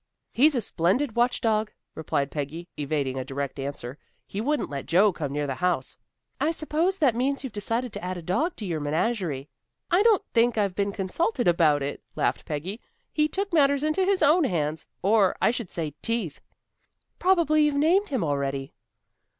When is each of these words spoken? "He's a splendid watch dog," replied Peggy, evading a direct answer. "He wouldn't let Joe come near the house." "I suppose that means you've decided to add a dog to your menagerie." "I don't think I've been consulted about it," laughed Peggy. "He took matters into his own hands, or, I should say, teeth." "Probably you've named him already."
"He's 0.31 0.55
a 0.55 0.61
splendid 0.61 1.15
watch 1.15 1.41
dog," 1.41 1.71
replied 1.93 2.31
Peggy, 2.31 2.67
evading 2.75 3.17
a 3.19 3.23
direct 3.23 3.59
answer. 3.59 3.99
"He 4.25 4.41
wouldn't 4.41 4.71
let 4.71 4.87
Joe 4.87 5.13
come 5.13 5.31
near 5.31 5.45
the 5.45 5.53
house." 5.53 5.95
"I 6.39 6.49
suppose 6.49 6.97
that 6.97 7.13
means 7.15 7.43
you've 7.43 7.53
decided 7.53 7.93
to 7.93 8.03
add 8.03 8.17
a 8.17 8.23
dog 8.23 8.55
to 8.55 8.65
your 8.65 8.79
menagerie." 8.79 9.47
"I 9.91 10.01
don't 10.01 10.23
think 10.33 10.57
I've 10.57 10.73
been 10.73 10.91
consulted 10.91 11.47
about 11.47 11.83
it," 11.83 12.01
laughed 12.15 12.45
Peggy. 12.47 12.81
"He 13.13 13.27
took 13.27 13.53
matters 13.53 13.83
into 13.83 14.03
his 14.03 14.23
own 14.23 14.43
hands, 14.45 14.87
or, 15.03 15.35
I 15.39 15.51
should 15.51 15.69
say, 15.69 15.93
teeth." 16.01 16.41
"Probably 17.19 17.65
you've 17.65 17.75
named 17.75 18.09
him 18.09 18.23
already." 18.23 18.73